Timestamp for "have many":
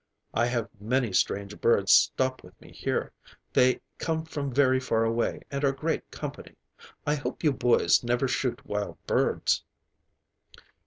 0.47-1.13